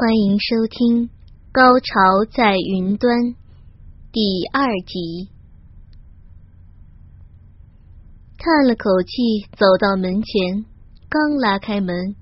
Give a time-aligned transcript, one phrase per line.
[0.00, 1.08] 欢迎收听
[1.50, 3.18] 《高潮在云端》
[4.12, 5.28] 第二集。
[8.38, 10.64] 叹了口气，走到门前，
[11.08, 12.14] 刚拉开门，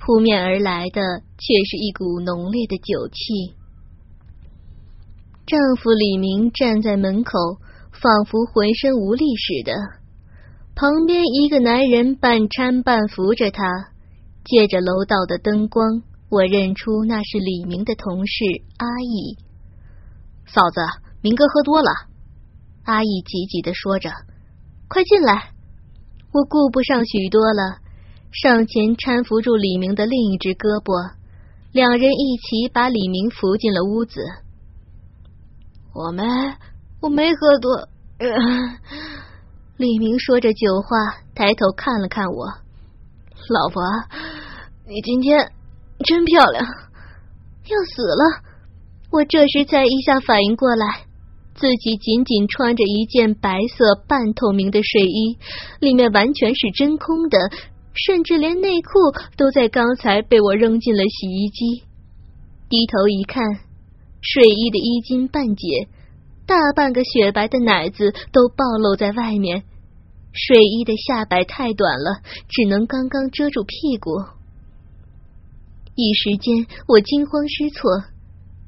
[0.00, 1.00] 扑面而来的
[1.38, 3.54] 却是一股浓烈的酒气。
[5.46, 7.38] 丈夫李明站在门口，
[7.92, 9.72] 仿佛浑身无力似的。
[10.74, 13.92] 旁边一个男人半搀半扶着他，
[14.44, 16.02] 借着楼道的灯光。
[16.32, 18.44] 我认出那是李明的同事
[18.78, 19.36] 阿义，
[20.46, 20.80] 嫂子，
[21.20, 21.90] 明哥喝多了。
[22.84, 24.08] 阿义急急的说着
[24.88, 25.50] ：“快进来！”
[26.32, 27.80] 我顾不上许多了，
[28.30, 31.16] 上前搀扶住李明的另一只胳膊，
[31.70, 34.22] 两人一起把李明扶进了屋子。
[35.92, 36.24] 我没，
[37.02, 37.90] 我没喝多。
[39.76, 40.96] 李明说着酒话，
[41.34, 42.46] 抬头看了看我，
[43.50, 43.82] 老婆，
[44.86, 45.52] 你今天。
[46.02, 48.52] 真漂亮，要死了！
[49.10, 51.06] 我这时才一下反应过来，
[51.54, 55.38] 自己仅仅穿着一件白色半透明的睡衣，
[55.80, 57.38] 里面完全是真空的，
[57.94, 58.90] 甚至连内裤
[59.36, 61.84] 都在刚才被我扔进了洗衣机。
[62.70, 63.44] 低头一看，
[64.22, 65.88] 睡衣的衣襟半解，
[66.46, 69.64] 大半个雪白的奶子都暴露在外面，
[70.32, 74.10] 睡衣的下摆太短了，只能刚刚遮住屁股。
[75.94, 78.04] 一时间，我惊慌失措，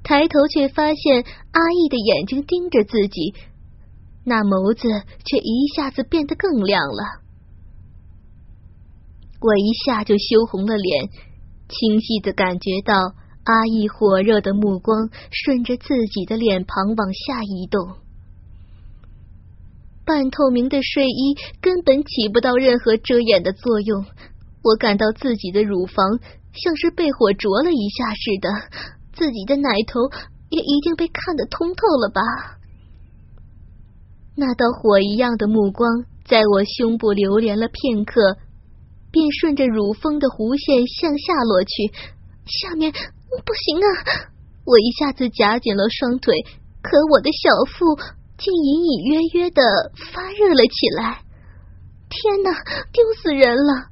[0.03, 3.35] 抬头却发现阿义的眼睛盯着自己，
[4.25, 4.89] 那眸子
[5.25, 7.25] 却一下子变得更亮了。
[9.41, 11.09] 我一下就羞红了脸，
[11.69, 12.95] 清晰的感觉到
[13.45, 18.05] 阿义火热的目光顺着自己的脸庞往下移动。
[20.07, 24.05] 半透明的睡衣根本起不到任何遮掩的作用，
[24.65, 26.19] 我感到自己的乳房。
[26.55, 28.49] 像是被火灼了一下似的，
[29.13, 29.99] 自己的奶头
[30.51, 32.23] 也一定被看得通透了吧？
[34.37, 38.37] 那道火一样的目光在我胸部流连了片刻，
[39.11, 41.91] 便顺着乳峰的弧线向下落去。
[42.47, 44.31] 下面不行啊！
[44.65, 46.37] 我一下子夹紧了双腿，
[46.83, 47.99] 可我的小腹
[48.39, 51.19] 竟隐隐约约的发热了起来。
[52.09, 52.55] 天哪，
[52.93, 53.91] 丢死人了！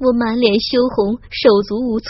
[0.00, 2.08] 我满脸羞红，手足无措，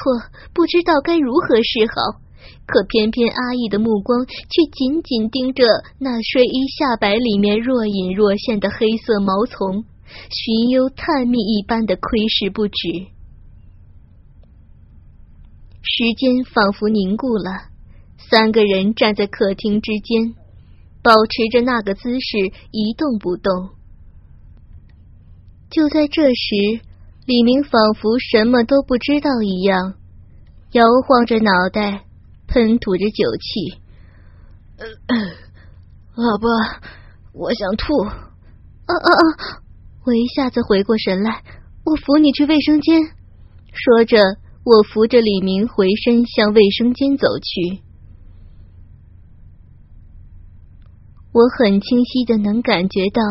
[0.55, 2.21] 不知道该如何是好。
[2.65, 5.65] 可偏偏阿义的目光却紧紧盯着
[5.99, 9.85] 那睡衣下摆里面若隐若现的黑色毛丛，
[10.31, 12.73] 寻幽探秘一般的窥视不止。
[15.83, 17.69] 时间仿佛凝固了，
[18.17, 20.35] 三个人站在客厅之间，
[21.03, 22.39] 保持着那个姿势
[22.71, 23.71] 一动不动。
[25.69, 26.81] 就在这时。
[27.25, 29.95] 李明仿佛什么都不知道一样，
[30.73, 32.05] 摇晃着脑袋，
[32.49, 33.81] 喷吐着酒气。
[36.15, 36.51] 老婆，
[37.33, 38.03] 我想吐。
[38.05, 39.63] 啊啊啊！
[40.05, 41.45] 我一下子回过神来，
[41.85, 43.01] 我扶你去卫生间。
[43.73, 44.19] 说着，
[44.65, 47.83] 我扶着李明回身向卫生间走去。
[51.33, 53.23] 我很清晰的能感觉到。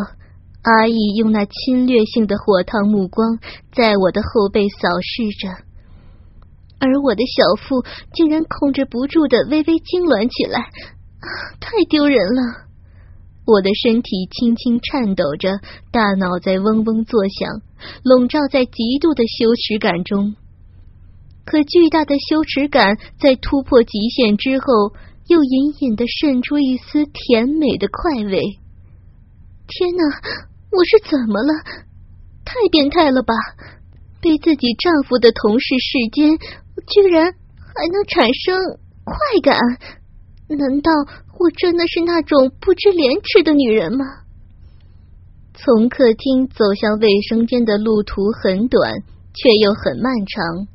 [0.63, 3.39] 阿义用那侵略性的火烫目光
[3.73, 5.49] 在我的后背扫视着，
[6.77, 7.83] 而我的小腹
[8.13, 10.69] 竟然控制不住的微微痉挛起来，
[11.59, 12.69] 太丢人了！
[13.43, 15.59] 我的身体轻轻颤抖着，
[15.91, 17.61] 大脑在嗡嗡作响，
[18.03, 20.35] 笼罩在极度的羞耻感中。
[21.43, 24.93] 可巨大的羞耻感在突破极限之后，
[25.27, 28.39] 又隐隐的渗出一丝甜美的快慰。
[29.67, 30.50] 天哪！
[30.71, 31.53] 我是怎么了？
[32.45, 33.33] 太变态了吧！
[34.21, 36.37] 被自己丈夫的同事视奸，
[36.87, 37.33] 居然
[37.75, 38.55] 还能产生
[39.03, 39.59] 快感？
[40.47, 40.91] 难道
[41.39, 44.05] 我真的是那种不知廉耻的女人吗？
[45.53, 48.93] 从客厅走向卫生间的路途很短，
[49.33, 50.67] 却又很漫长。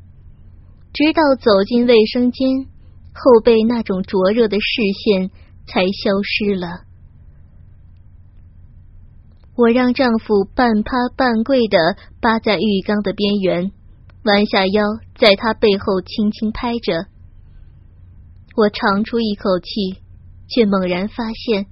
[0.93, 2.67] 直到走进卫生间，
[3.13, 5.29] 后背那种灼热的视线
[5.67, 6.86] 才消失了。
[9.57, 13.71] 我让丈夫半趴半跪的扒在浴缸的边缘，
[14.23, 14.83] 弯下腰
[15.17, 17.07] 在他背后轻轻拍着。
[18.55, 19.99] 我长出一口气，
[20.47, 21.65] 却猛然发现，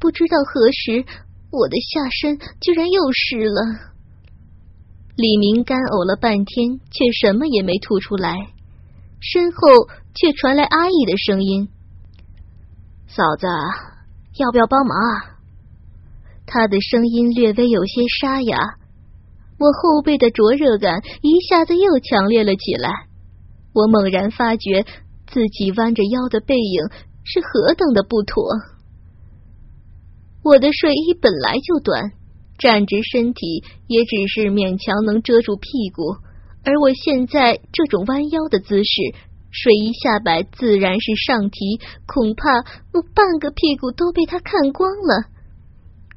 [0.00, 1.04] 不知道何时，
[1.52, 3.62] 我的下身居然又湿了。
[5.14, 8.34] 李明干呕了半天，却什么也没吐出来，
[9.20, 9.86] 身后
[10.16, 11.68] 却传来阿义的声音
[13.06, 13.46] ：“嫂子，
[14.36, 15.38] 要不要帮忙啊？”
[16.52, 18.58] 他的声音略微有些沙哑，
[19.56, 22.90] 我后背的灼热感一下子又强烈了起来。
[23.72, 24.84] 我猛然发觉
[25.28, 26.82] 自己弯着腰的背影
[27.22, 28.42] 是何等的不妥。
[30.42, 32.10] 我的睡衣本来就短，
[32.58, 36.16] 站直身体也只是勉强能遮住屁股，
[36.64, 39.14] 而我现在这种弯腰的姿势，
[39.52, 42.50] 睡衣下摆自然是上提，恐怕
[42.92, 45.30] 我半个屁股都被他看光了。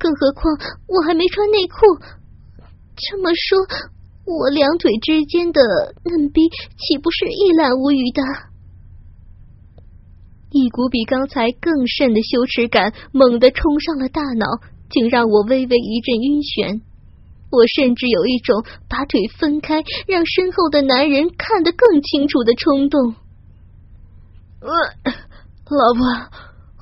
[0.03, 0.53] 更何况
[0.85, 1.79] 我还没穿内裤，
[3.00, 3.57] 这么说，
[4.25, 5.61] 我两腿之间的
[6.03, 8.21] 嫩逼岂不是一览无余的？
[10.51, 14.45] 一股比刚才更甚的羞耻感猛地冲上了大脑，
[14.89, 16.81] 竟让我微微一阵晕眩。
[17.50, 23.15] 我甚至有一种把腿分开，让身后的男人看得更清楚的冲动。
[24.59, 24.69] 呃，
[25.71, 26.03] 老婆，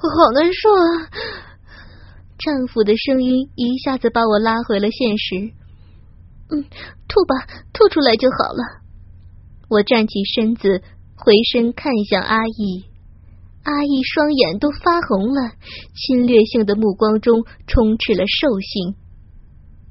[0.02, 1.51] 我好难受啊！
[2.44, 5.54] 丈夫的声音一下子把我拉回了现实。
[6.50, 6.66] 嗯，
[7.08, 8.82] 吐吧，吐出来就好了。
[9.70, 10.82] 我站起身子，
[11.16, 12.86] 回身看向阿义。
[13.64, 15.52] 阿义双眼都发红了，
[15.94, 18.96] 侵略性的目光中充斥了兽性。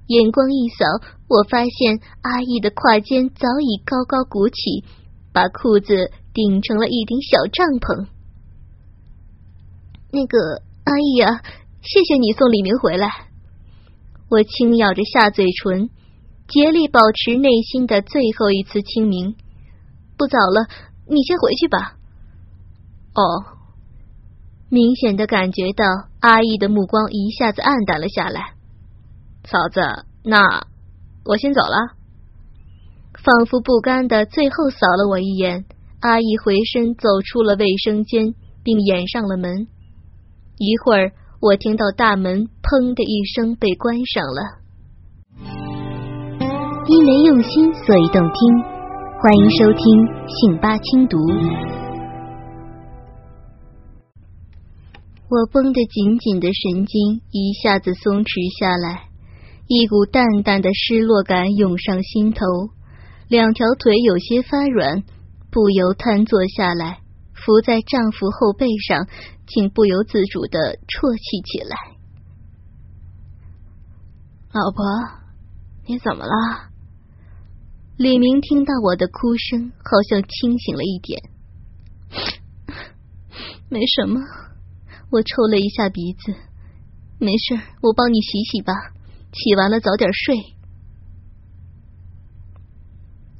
[0.08, 0.84] 眼光一扫，
[1.28, 4.84] 我发现阿义的胯间早已高高鼓起，
[5.32, 8.08] 把裤子顶成了一顶小帐篷。
[10.10, 10.36] 那个
[10.82, 11.40] 阿义啊。
[11.82, 13.08] 谢谢你送李明回来。
[14.28, 15.88] 我轻咬着下嘴唇，
[16.46, 19.34] 竭力保持内心的最后一次清明。
[20.18, 20.68] 不早了，
[21.08, 21.96] 你先回去吧。
[23.14, 23.56] 哦，
[24.68, 25.86] 明显的感觉到
[26.20, 28.52] 阿义的目光一下子暗淡了下来。
[29.44, 29.80] 嫂子，
[30.22, 30.66] 那
[31.24, 31.96] 我先走了。
[33.24, 35.64] 仿佛不甘的最后扫了我一眼，
[36.00, 39.66] 阿义回身走出了卫生间，并掩上了门。
[40.58, 41.12] 一会儿。
[41.42, 44.60] 我听到大门“砰”的一声被关上了。
[46.86, 48.60] 因为用心，所以动听。
[49.22, 49.80] 欢迎收听
[50.28, 51.16] 《信八轻读》。
[55.30, 59.08] 我绷得紧紧的神经一下子松弛下来，
[59.66, 62.44] 一股淡淡的失落感涌上心头，
[63.28, 65.04] 两条腿有些发软，
[65.50, 66.98] 不由瘫坐下来，
[67.40, 69.08] 伏在丈夫后背上。
[69.50, 71.76] 竟不由自主的啜泣起来。
[74.52, 74.84] 老婆，
[75.86, 76.70] 你怎么了？
[77.96, 81.20] 李明听到我的哭声，好像清醒了一点。
[83.68, 84.20] 没什么，
[85.10, 86.32] 我抽了一下鼻子。
[87.18, 88.72] 没事，我帮你洗洗吧。
[89.32, 90.36] 洗完了早点睡。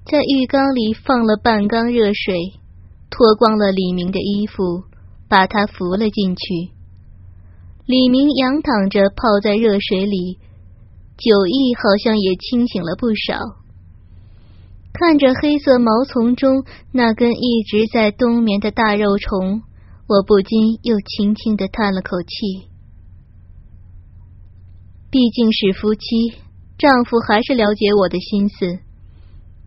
[0.06, 2.59] 在浴缸里放了半缸热水，
[3.20, 4.88] 脱光了李明的衣服。
[5.28, 6.72] 把他扶了进去，
[7.86, 10.38] 李明仰躺着泡在热水里，
[11.16, 13.38] 酒意好像也清醒了不少。
[14.92, 19.62] 看着黑色毛丛中那根一直在冬眠的大肉虫，
[20.08, 22.66] 我不禁又轻轻的叹了口气。
[25.12, 26.40] 毕竟是夫妻，
[26.76, 28.80] 丈夫还是了解我的心思。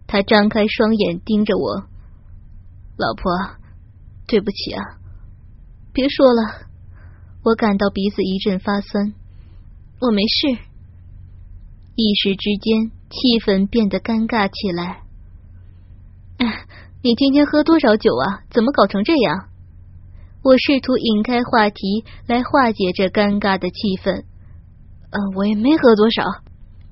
[0.08, 1.86] 他张开双眼盯着我，
[2.98, 3.58] 老婆，
[4.28, 4.82] 对不起啊。
[5.94, 6.68] 别说了，
[7.44, 9.14] 我感到鼻子一阵发酸。
[10.00, 10.60] 我没事。
[11.96, 15.04] 一时之间，气氛变得尴尬起来。
[16.38, 16.66] 哎，
[17.04, 18.44] 你今天喝多少酒啊？
[18.50, 19.50] 怎么搞成这样？
[20.44, 24.26] 我试图引开话题来化解这尴尬的气氛。
[25.12, 26.24] 呃，我也没喝多少。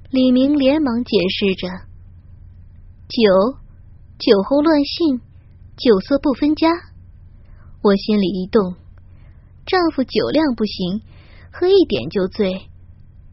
[0.09, 1.67] 李明连忙解释着：
[3.09, 3.57] 酒，
[4.19, 5.21] 酒后乱性，
[5.81, 6.69] 酒色不分家。
[7.81, 8.75] 我心里一动。
[9.65, 11.01] 丈夫酒量不行，
[11.51, 12.69] 喝一点就醉。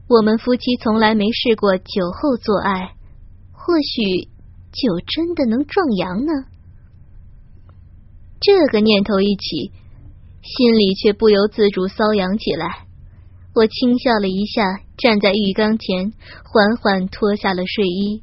[0.09, 2.95] 我们夫妻从来没试过酒后做爱，
[3.52, 4.31] 或许
[4.73, 6.33] 酒真的能壮阳呢？
[8.40, 9.73] 这个念头一起，
[10.40, 12.87] 心里却不由自主瘙痒起来。
[13.55, 16.14] 我轻笑了一下，站在浴缸前，
[16.45, 18.23] 缓缓脱下了睡衣。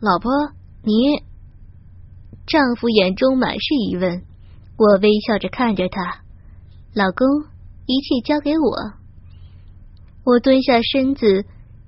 [0.00, 0.30] 老婆，
[0.82, 1.22] 你
[2.50, 4.24] 丈夫眼中满是疑问，
[4.76, 6.22] 我微笑着看着他。
[6.92, 7.46] 老公，
[7.86, 8.74] 一切交给我。
[10.24, 11.44] 我蹲下身子，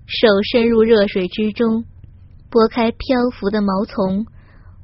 [0.07, 1.83] 手伸入热水之中，
[2.49, 4.25] 拨开漂浮的毛丛，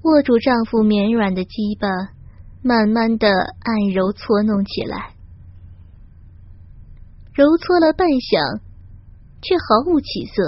[0.02, 1.88] 握住丈夫绵软的鸡巴，
[2.60, 5.14] 慢慢的按揉搓弄起来。
[7.34, 8.62] 揉搓了半晌，
[9.42, 10.42] 却毫无起色。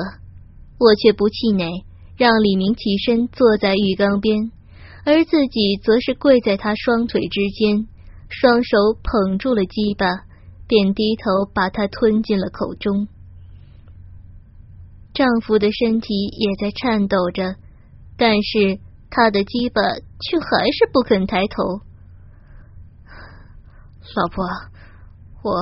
[0.77, 1.85] 我却不气馁，
[2.17, 4.51] 让李明起身坐在浴缸边，
[5.05, 7.87] 而自己则是跪在他双腿之间，
[8.29, 10.07] 双手捧住了鸡巴，
[10.67, 13.09] 便低头把它吞进了口中。
[15.15, 17.57] 丈夫的身体也在颤抖着，
[18.17, 18.79] 但是
[19.11, 21.81] 他的鸡巴却还是不肯抬头。
[24.17, 24.45] 老婆，
[25.43, 25.53] 我。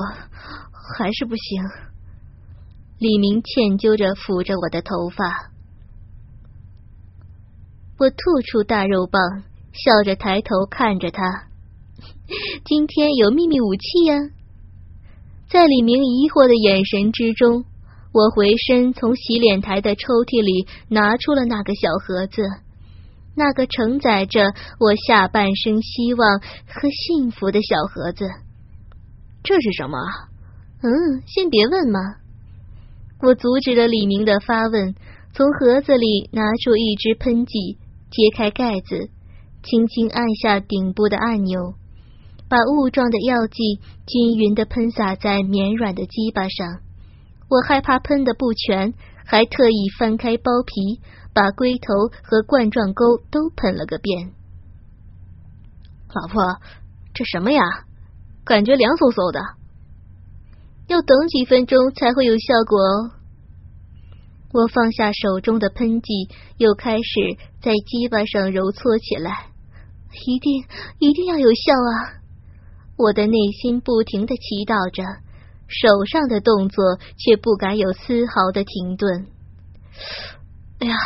[0.97, 1.62] 还是不行。
[2.99, 5.52] 李明歉疚着抚着我的头发，
[7.98, 9.20] 我吐出大肉棒，
[9.72, 11.48] 笑着抬头看着他。
[12.64, 14.14] 今天有秘密武器呀！
[15.48, 17.64] 在李明疑惑的眼神之中，
[18.12, 22.42] 我回身从洗脸台的抽屉里拿出了那个小盒子，
[23.34, 28.28] 那个承载着我下半生希望和幸福的小盒子。
[29.42, 29.98] 这是什么？
[30.82, 31.98] 嗯，先别问嘛。
[33.20, 34.94] 我阻止了李明的发问，
[35.32, 37.78] 从盒子里拿出一支喷剂，
[38.10, 39.10] 揭开盖子，
[39.62, 41.74] 轻轻按下顶部的按钮，
[42.48, 46.80] 把雾状的药剂均匀的喷洒在绵软的鸡巴上。
[47.48, 51.00] 我害怕喷的不全，还特意翻开包皮，
[51.32, 54.32] 把龟头和冠状沟都喷了个遍。
[56.14, 56.42] 老婆，
[57.14, 57.62] 这什么呀？
[58.44, 59.40] 感觉凉飕飕的。
[60.86, 63.17] 要等几分钟才会有效果哦。
[64.58, 69.30] 我放下手中的喷剂，又开始在鸡巴上揉搓起来。
[70.26, 70.64] 一定
[70.98, 72.18] 一定要有效啊！
[72.96, 75.04] 我的内心不停的祈祷着，
[75.68, 79.28] 手上的动作却不敢有丝毫的停顿。
[80.80, 80.96] 哎呀，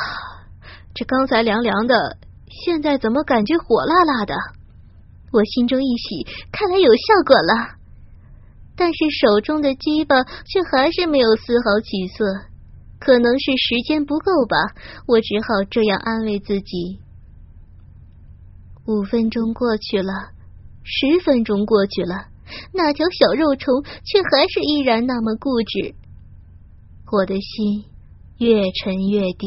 [0.95, 2.17] 这刚才凉凉的，
[2.49, 4.35] 现在怎么感觉火辣辣的？
[5.31, 7.77] 我心中一喜，看来有效果了。
[8.75, 12.25] 但是手中的鸡巴却还是没有丝毫起色，
[13.05, 14.57] 可能是时间不够吧。
[15.07, 17.01] 我只好这样安慰自己。
[18.87, 20.13] 五分钟过去了，
[20.85, 22.27] 十分钟过去了，
[22.73, 25.95] 那条小肉虫却还是依然那么固执。
[27.11, 27.85] 我的心
[28.39, 29.47] 越沉越低。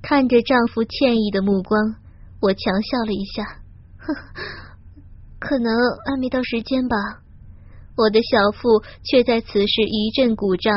[0.00, 1.96] 看着丈夫歉意的目光，
[2.40, 3.42] 我强笑了一下，
[3.98, 4.14] 呵，
[5.38, 5.72] 可能
[6.06, 6.96] 还没到时间吧。
[7.96, 10.74] 我的小腹却在此时一阵鼓胀，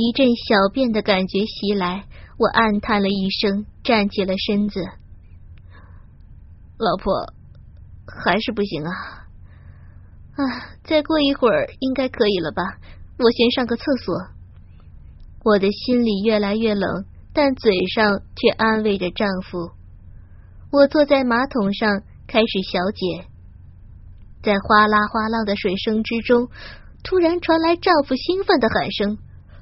[0.00, 2.04] 一阵小便的感觉袭来，
[2.38, 4.80] 我暗叹了一声，站起了身子。
[6.78, 7.34] 老婆，
[8.06, 9.26] 还是不行啊！
[10.36, 10.40] 啊，
[10.84, 12.62] 再过一会儿应该可以了吧？
[13.18, 14.14] 我先上个厕所。
[15.42, 19.72] 我的心里越来越冷，但嘴上却安慰着丈夫。
[20.70, 23.26] 我坐在马桶上，开始小解。
[24.44, 26.48] 在哗啦哗啦的水声之中，
[27.02, 29.18] 突然传来丈夫兴奋的喊声：“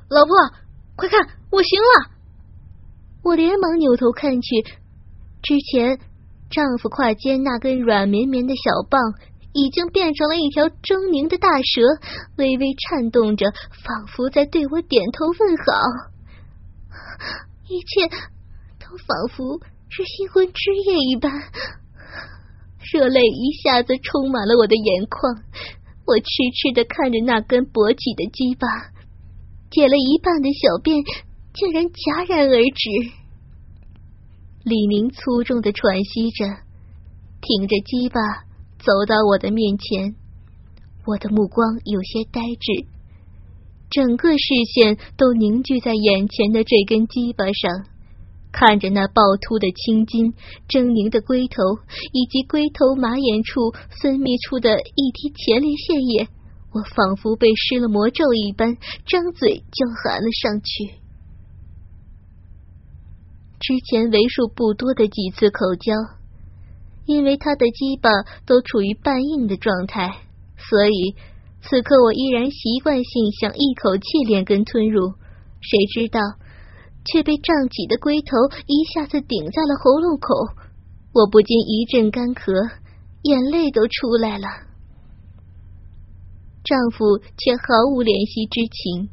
[0.09, 0.35] 老婆，
[0.97, 2.11] 快看，我行了！”
[3.25, 4.63] 我连忙扭头看去，
[5.43, 5.99] 之前
[6.49, 9.01] 丈夫胯间那根软绵绵的小棒，
[9.53, 11.83] 已经变成了一条狰狞的大蛇，
[12.37, 13.51] 微微颤动着，
[13.83, 15.65] 仿佛在对我点头问好。
[17.69, 18.07] 一切
[18.79, 19.59] 都仿佛
[19.89, 21.33] 是新婚之夜一般。
[22.93, 25.43] 热泪一下子充满了我的眼眶，
[26.07, 28.69] 我痴痴的看着那根勃起的鸡巴，
[29.77, 31.05] 解了一半的小便
[31.53, 33.13] 竟然戛然而止。
[34.65, 36.47] 李明粗重的喘息着，
[37.43, 38.19] 挺着鸡巴
[38.79, 40.17] 走到我的面前，
[41.05, 42.87] 我的目光有些呆滞，
[43.91, 47.85] 整个视线都凝聚在眼前的这根鸡巴上。
[48.53, 50.33] 看着那暴突的青筋、
[50.71, 51.61] 狰狞的龟头，
[52.15, 56.29] 以及龟头马眼处分泌出的一滴前列腺液，
[56.77, 61.01] 我仿佛被施了魔咒一般，张嘴就含了上去。
[63.59, 65.95] 之前为数不多的几次口交，
[67.07, 68.11] 因为他的鸡巴
[68.45, 70.19] 都处于半硬的状态，
[70.59, 71.17] 所以
[71.63, 75.15] 此刻我依然习惯性想一口气连根吞入，
[75.63, 76.21] 谁知道。
[77.09, 80.35] 却被胀起的龟头一下子顶在了喉咙口，
[81.15, 82.53] 我不禁一阵干咳，
[83.23, 84.66] 眼泪都出来了。
[86.67, 89.07] 丈夫却毫无怜惜之情，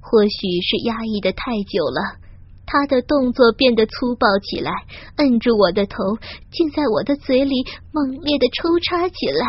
[0.00, 2.16] 或许是压抑的太久了，
[2.64, 4.72] 他的动作变得粗暴起来，
[5.18, 6.16] 摁住我的头，
[6.50, 9.44] 竟在我的嘴里猛烈的抽插起来。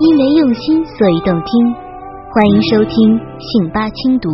[0.00, 1.72] 因为用心，所以动听。
[2.34, 4.28] 欢迎收听《信八轻读》。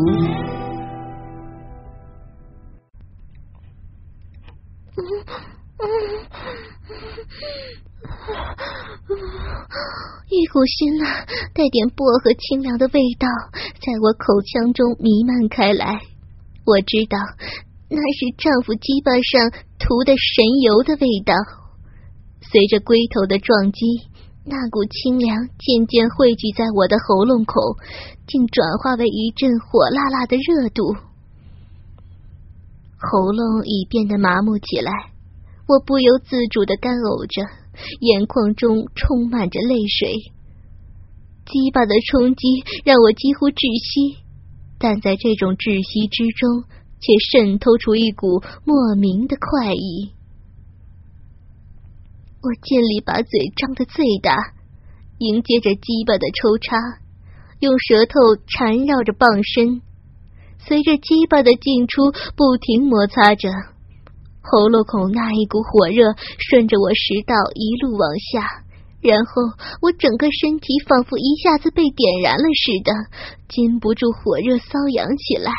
[10.48, 16.00] 一股辛辣、带点薄荷清凉的味道在我口腔中弥漫开来。
[16.64, 17.18] 我知道
[17.90, 21.34] 那是丈夫鸡巴上涂的神油的味道。
[22.40, 24.08] 随着龟头的撞击，
[24.46, 27.76] 那股清凉渐渐汇聚在我的喉咙口，
[28.26, 30.96] 竟转化为一阵火辣辣的热度。
[32.96, 35.12] 喉咙已变得麻木起来，
[35.68, 37.46] 我不由自主的干呕着。
[38.00, 40.16] 眼眶中充满着泪水，
[41.48, 42.44] 鸡巴的冲击
[42.84, 44.20] 让我几乎窒息，
[44.78, 46.68] 但在这种窒息之中，
[47.00, 50.12] 却渗透出一股莫名的快意。
[52.44, 54.36] 我尽力把嘴张得最大，
[55.18, 56.76] 迎接着鸡巴的抽插，
[57.60, 58.14] 用舌头
[58.46, 59.80] 缠绕着棒身，
[60.60, 63.48] 随着鸡巴的进出不停摩擦着。
[64.40, 68.64] 喉咙口那一股火热顺着我食道一路往下，
[69.00, 69.42] 然后
[69.80, 72.92] 我整个身体仿佛一下子被点燃了似的，
[73.48, 75.52] 禁不住火热瘙痒起来。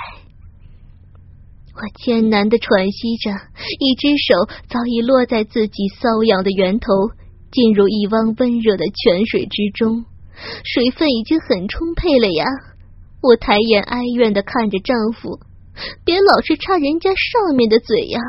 [1.75, 3.31] 我艰难的喘息着，
[3.79, 6.91] 一只手早已落在自己瘙痒的源头，
[7.51, 10.03] 进入一汪温热的泉水之中，
[10.65, 12.45] 水分已经很充沛了呀！
[13.21, 15.39] 我抬眼哀怨的看着丈夫。
[16.03, 18.19] 别老是插人家上面的嘴呀，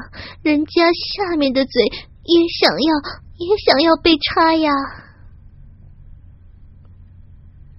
[0.44, 1.82] 人家下面的嘴
[2.24, 2.88] 也想要，
[3.38, 4.70] 也想要被插呀。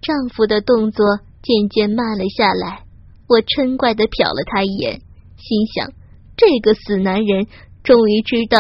[0.02, 1.06] 丈夫的动作
[1.44, 2.86] 渐渐慢了下来，
[3.28, 5.02] 我嗔怪的瞟了他一眼，
[5.38, 5.94] 心想：
[6.36, 7.46] 这个死男人
[7.84, 8.58] 终于知道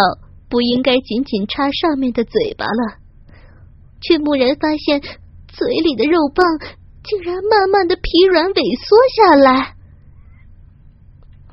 [0.49, 2.99] 不应该紧紧插上面的嘴巴了，
[4.01, 5.01] 却蓦然发现
[5.47, 6.45] 嘴里的肉棒
[7.03, 9.75] 竟然慢慢的疲软萎缩下来。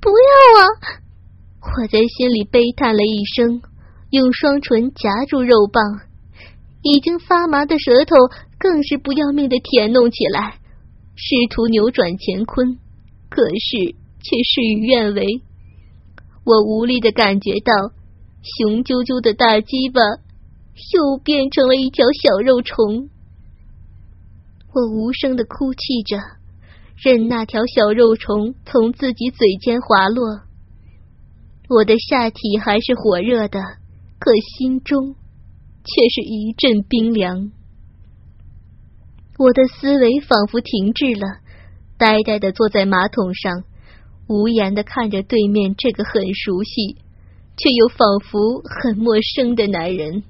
[0.01, 0.15] 不要
[0.61, 1.03] 啊！
[1.61, 3.63] 我在心里悲叹了一声，
[4.11, 5.83] 用双唇夹住肉棒，
[6.83, 8.17] 已经发麻的舌头
[8.59, 10.59] 更是不要命的舔弄起来，
[11.15, 12.79] 试图扭转乾坤，
[13.29, 15.43] 可是却事与愿违。
[16.45, 17.73] 我无力的感觉到，
[18.43, 20.01] 雄赳赳的大鸡巴
[20.95, 23.11] 又变成了一条小肉虫。
[24.73, 26.19] 我无声的哭泣着。
[27.01, 30.41] 任那条小肉虫从自己嘴间滑落，
[31.69, 33.61] 我的下体还是火热的，
[34.19, 35.15] 可心中
[35.85, 37.53] 却是一阵冰凉。
[39.39, 41.39] 我的思维仿佛停滞了，
[41.97, 43.65] 呆呆的坐在马桶上，
[44.29, 46.97] 无言的看着对面这个很熟悉
[47.57, 50.25] 却又仿佛很陌生的男人。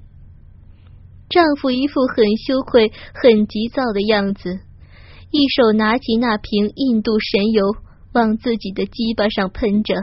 [1.29, 4.59] 丈夫一副很羞愧、很急躁的样子。
[5.31, 7.63] 一手拿起那瓶印度神油，
[8.13, 9.95] 往自己的鸡巴上喷着；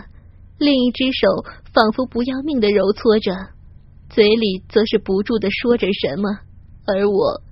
[0.59, 3.33] 另一只手仿佛不要命的揉搓着，
[4.09, 6.41] 嘴里则是不住的说着什么，
[6.87, 7.43] 而我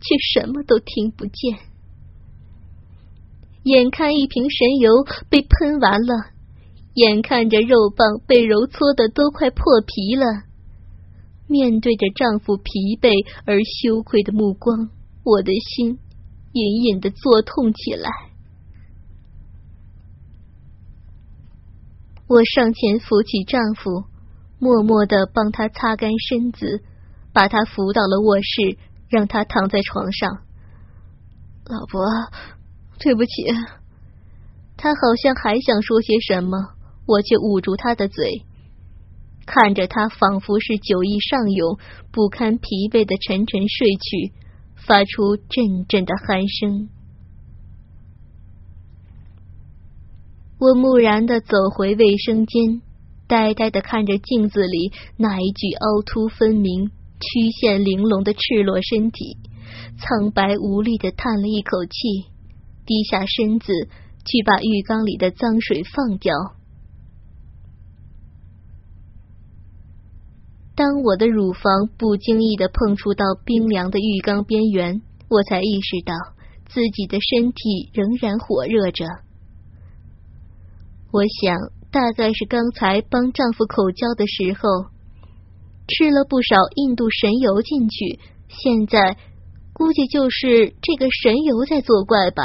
[0.00, 1.58] 却什么都听不见。
[3.64, 4.90] 眼看一瓶神油
[5.28, 6.14] 被喷完了，
[6.94, 10.44] 眼看着肉棒被揉搓的都快破皮了，
[11.46, 13.10] 面对着丈夫疲惫
[13.44, 14.90] 而羞愧的目光，
[15.24, 15.98] 我的心。
[16.52, 18.10] 隐隐的作痛起来，
[22.26, 24.09] 我上前扶起丈夫，
[24.60, 26.84] 默默的帮他擦干身子，
[27.32, 30.30] 把他扶到了卧室，让他躺在床上。
[31.64, 32.00] 老婆，
[33.00, 33.30] 对不起。
[34.76, 36.74] 他好像还想说些什么，
[37.06, 38.44] 我却捂住他的嘴，
[39.46, 41.78] 看着他仿佛是酒意上涌，
[42.12, 44.32] 不堪疲惫的沉沉睡去。
[44.86, 46.88] 发出阵阵的鼾声，
[50.58, 52.80] 我木然的走回卫生间，
[53.30, 59.36] 呆呆的看着镜子里那一具凹凸分明、曲线玲珑的赤裸身体，
[59.98, 62.26] 苍白无力的叹了一口气，
[62.84, 63.72] 低下身子
[64.26, 66.34] 去把浴缸里的脏水放掉。
[70.74, 76.14] 当我的乳房不经意的碰触到冰凉的浴缸边缘，我才意识到
[76.66, 79.04] 自己的身体仍然火热着。
[81.12, 81.56] 我想，
[81.90, 84.90] 大概是刚才帮丈夫口交的时候
[85.88, 89.16] 吃了不少印度神油进去，现在
[89.72, 92.42] 估计就是这个神油在作怪吧。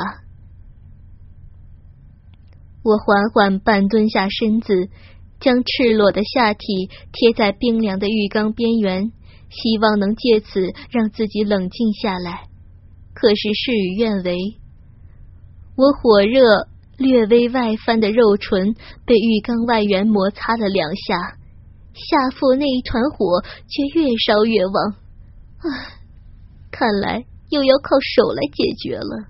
[2.83, 4.89] 我缓缓半蹲下身子。
[5.37, 9.11] 将赤裸的下体贴在冰凉的浴缸边缘，
[9.49, 12.47] 希望能借此让自己冷静下来。
[13.13, 14.37] 可是事与愿违，
[15.75, 18.73] 我火热、略微外翻的肉唇
[19.05, 21.37] 被浴缸外缘摩擦了两下，
[21.93, 24.95] 下腹那一团火却越烧越旺。
[25.59, 25.99] 唉，
[26.71, 29.27] 看来又要靠手来解决了。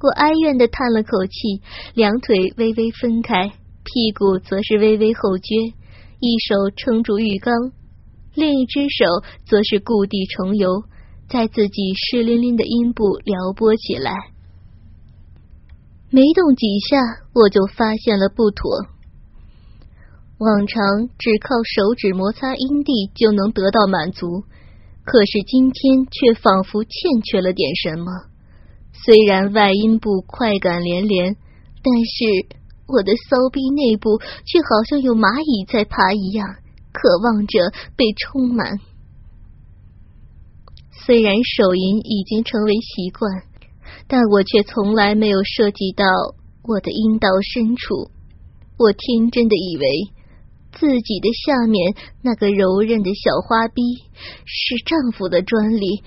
[0.00, 1.62] 我哀怨的叹了口气，
[1.94, 3.48] 两腿微微分开，
[3.84, 5.74] 屁股则是微微后撅，
[6.20, 7.54] 一手撑住浴缸，
[8.34, 9.04] 另一只手
[9.46, 10.84] 则是故地重游，
[11.28, 14.12] 在自己湿淋淋的阴部撩拨起来。
[16.10, 16.96] 没动几下，
[17.34, 18.86] 我就发现了不妥。
[20.38, 24.44] 往常只靠手指摩擦阴蒂就能得到满足，
[25.04, 28.12] 可是今天却仿佛欠缺了点什么。
[28.92, 31.36] 虽然外阴部快感连连，
[31.82, 36.46] 但是我的骚逼内部却好像有蚂蚁在爬一样，
[36.92, 38.78] 渴望着被充满。
[40.92, 43.30] 虽然手淫已经成为习惯，
[44.08, 46.04] 但我却从来没有涉及到
[46.62, 48.10] 我的阴道深处。
[48.78, 49.86] 我天真的以为。
[50.78, 53.80] 自己的下面那个柔韧的小花逼
[54.44, 56.02] 是丈夫的专利，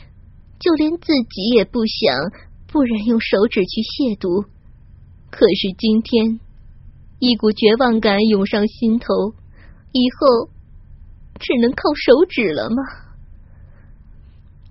[0.60, 2.16] 就连自己也不想，
[2.68, 4.46] 不忍用手指去亵渎。
[5.32, 6.40] 可是今天，
[7.18, 9.34] 一股绝望感涌上心头，
[9.92, 10.52] 以后
[11.40, 12.76] 只能靠手指了吗？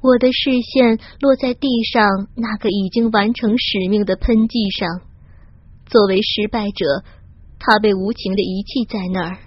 [0.00, 5.00] 我的视线落在地上那个已经完成使命的喷剂上，
[5.86, 7.02] 作为失败者，
[7.58, 9.38] 他被无情的遗弃在那儿。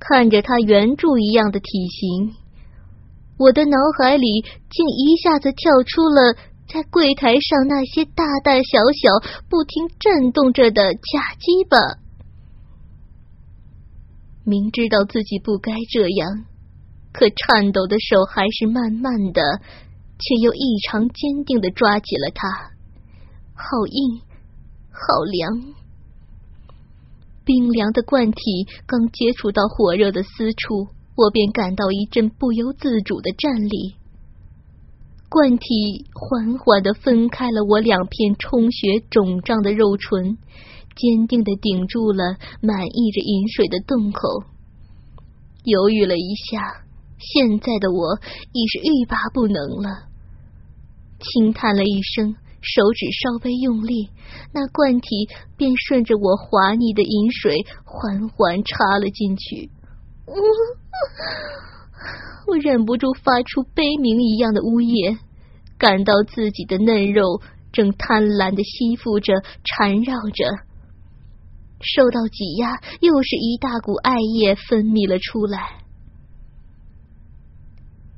[0.00, 2.34] 看着他圆柱一样的体型，
[3.38, 6.34] 我的脑海里竟一下子跳出了
[6.66, 11.76] 在柜台上那些大大小小、不停震动着的假鸡巴。
[14.44, 16.44] 明知道自己不该这样，
[17.12, 19.42] 可颤抖的手还是慢慢的，
[20.18, 22.48] 却又异常坚定的抓起了它。
[23.54, 24.20] 好硬，
[24.90, 25.74] 好凉。
[27.44, 33.96] 冰凉的罐体刚接触到火热的私处，我便感到一阵不由自主的战栗。
[35.28, 40.38] 罐体缓缓的分开了我两片充血肿胀的肉唇，
[40.96, 44.44] 坚定的顶住了满溢着饮水的洞口。
[45.64, 46.84] 犹豫了一下，
[47.20, 48.18] 现在的我
[48.52, 50.08] 已是欲罢不能了，
[51.20, 52.34] 轻叹了一声。
[52.62, 54.10] 手指稍微用力，
[54.52, 59.70] 那罐体便顺着我滑腻的饮水缓缓插了进去。
[62.46, 65.20] 我忍不住发出悲鸣一样的呜咽，
[65.78, 67.40] 感到自己的嫩肉
[67.72, 70.44] 正贪婪的吸附着、缠绕着，
[71.80, 75.79] 受到挤压，又是一大股艾叶分泌了出来，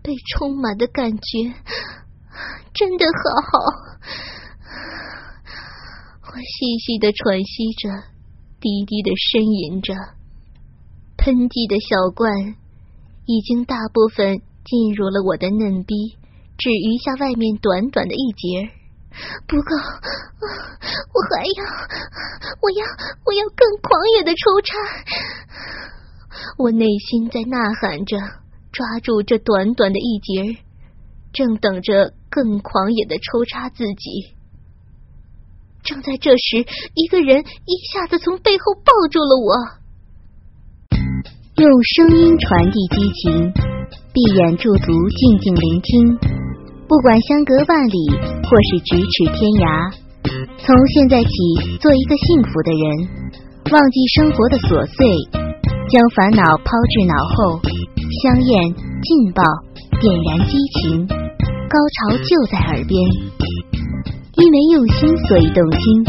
[0.03, 1.55] 被充满的感觉。
[2.75, 3.59] 真的好好，
[6.33, 7.89] 我细细的喘息着，
[8.61, 9.95] 低低的呻吟着。
[11.19, 12.33] 喷剂的小罐
[13.27, 16.17] 已经大部分进入了我的嫩逼，
[16.59, 18.73] 只余下外面短短的一截，
[19.47, 21.63] 不够，我还要，
[22.59, 22.83] 我要，
[23.27, 24.75] 我要更狂野的抽插。
[26.59, 28.17] 我内心在呐喊着，
[28.73, 30.59] 抓住这短短的一截，
[31.33, 32.15] 正等着。
[32.35, 34.33] 更狂野的抽插自己。
[35.85, 39.53] 正在这时，一个人一下子从背后抱住了我，
[41.61, 43.53] 用声音传递激情，
[44.15, 46.17] 闭眼驻足，静静聆听。
[46.89, 47.99] 不管相隔万里，
[48.49, 49.93] 或是咫尺天涯，
[50.57, 53.37] 从现在起，做一个幸福的人，
[53.71, 55.05] 忘记生活的琐碎，
[55.91, 57.61] 将烦恼抛至脑后，
[58.21, 59.43] 香艳劲爆，
[60.01, 61.07] 点燃激情。
[61.07, 63.01] 高潮就在耳边，
[64.37, 66.05] 因为用心，所以动听。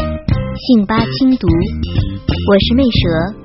[0.54, 3.43] 信巴轻读，我是魅蛇。